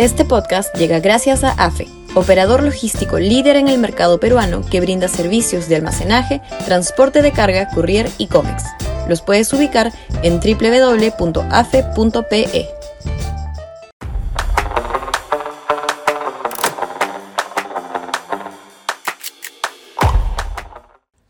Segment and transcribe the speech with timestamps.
[0.00, 5.08] Este podcast llega gracias a AFE, operador logístico líder en el mercado peruano que brinda
[5.08, 8.64] servicios de almacenaje, transporte de carga, courier y cómics.
[9.10, 9.92] Los puedes ubicar
[10.22, 11.20] en www.afe.pe.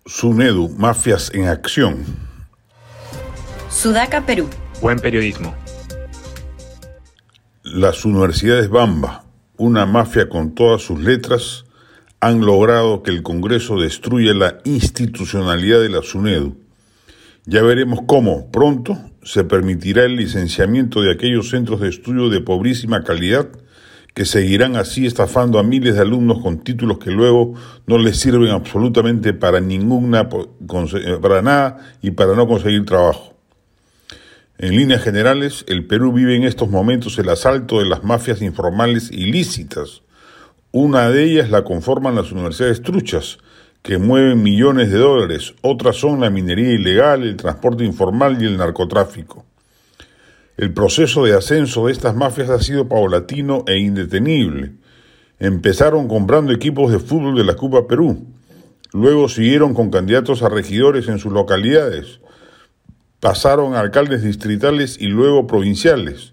[0.06, 2.06] SUNEDU, Mafias en Acción.
[3.68, 4.48] Sudaca, Perú.
[4.80, 5.59] Buen periodismo.
[7.72, 9.26] Las universidades Bamba,
[9.56, 11.66] una mafia con todas sus letras,
[12.18, 16.56] han logrado que el Congreso destruya la institucionalidad de la SUNEDU.
[17.46, 23.04] Ya veremos cómo, pronto, se permitirá el licenciamiento de aquellos centros de estudio de pobrísima
[23.04, 23.48] calidad
[24.14, 27.54] que seguirán así estafando a miles de alumnos con títulos que luego
[27.86, 33.39] no les sirven absolutamente para ninguna para nada y para no conseguir trabajo.
[34.62, 39.10] En líneas generales, el Perú vive en estos momentos el asalto de las mafias informales
[39.10, 40.02] ilícitas.
[40.70, 43.38] Una de ellas la conforman las universidades truchas,
[43.80, 45.54] que mueven millones de dólares.
[45.62, 49.46] Otras son la minería ilegal, el transporte informal y el narcotráfico.
[50.58, 54.72] El proceso de ascenso de estas mafias ha sido paulatino e indetenible.
[55.38, 58.26] Empezaron comprando equipos de fútbol de la Cuba Perú.
[58.92, 62.20] Luego siguieron con candidatos a regidores en sus localidades
[63.20, 66.32] pasaron a alcaldes distritales y luego provinciales.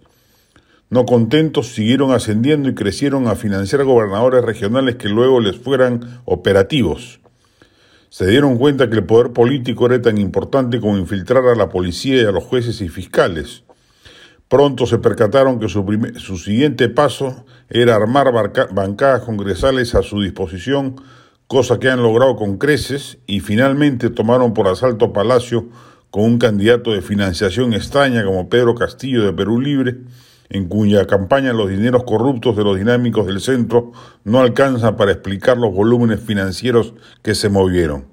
[0.90, 7.20] No contentos, siguieron ascendiendo y crecieron a financiar gobernadores regionales que luego les fueran operativos.
[8.10, 12.22] Se dieron cuenta que el poder político era tan importante como infiltrar a la policía
[12.22, 13.64] y a los jueces y fiscales.
[14.48, 18.32] Pronto se percataron que su, su siguiente paso era armar
[18.72, 20.96] bancadas congresales a su disposición,
[21.48, 25.68] cosa que han logrado con creces, y finalmente tomaron por asalto Palacio
[26.10, 29.98] con un candidato de financiación extraña como Pedro Castillo de Perú Libre,
[30.50, 33.92] en cuya campaña los dineros corruptos de los dinámicos del centro
[34.24, 38.06] no alcanzan para explicar los volúmenes financieros que se movieron.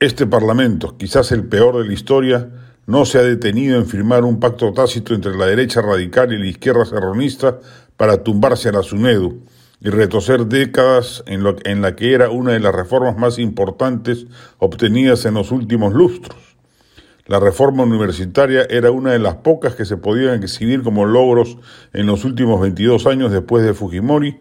[0.00, 2.48] Este Parlamento, quizás el peor de la historia,
[2.86, 6.46] no se ha detenido en firmar un pacto tácito entre la derecha radical y la
[6.46, 7.58] izquierda serronista
[7.96, 9.44] para tumbarse a la SUNEDU
[9.80, 14.26] y retroceder décadas en, lo, en la que era una de las reformas más importantes
[14.58, 16.49] obtenidas en los últimos lustros.
[17.30, 21.58] La reforma universitaria era una de las pocas que se podían exhibir como logros
[21.92, 24.40] en los últimos 22 años después de Fujimori,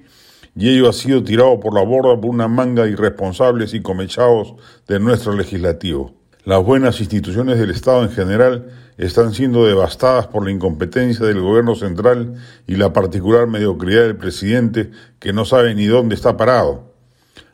[0.55, 4.55] y ello ha sido tirado por la borda por una manga de irresponsables y comechados
[4.87, 6.15] de nuestro legislativo.
[6.45, 11.75] Las buenas instituciones del Estado en general están siendo devastadas por la incompetencia del gobierno
[11.75, 14.89] central y la particular mediocridad del presidente
[15.19, 16.91] que no sabe ni dónde está parado.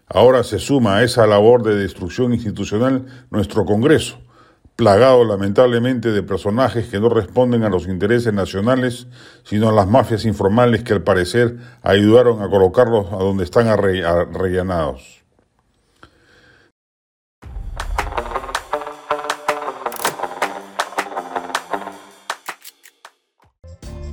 [0.08, 4.20] Ahora se suma a esa labor de destrucción institucional nuestro Congreso,
[4.76, 9.08] plagado lamentablemente de personajes que no responden a los intereses nacionales,
[9.44, 15.24] sino a las mafias informales que al parecer ayudaron a colocarlos a donde están arrellanados.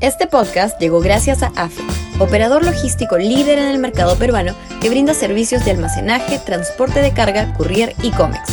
[0.00, 1.82] Este podcast llegó gracias a AFE,
[2.18, 7.54] operador logístico líder en el mercado peruano que brinda servicios de almacenaje, transporte de carga,
[7.54, 8.52] courier y cómics